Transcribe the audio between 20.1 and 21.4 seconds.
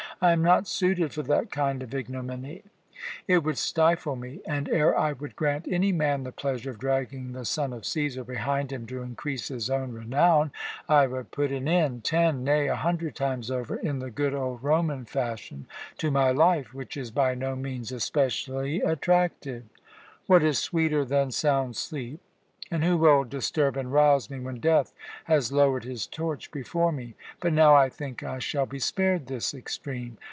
What is sweeter than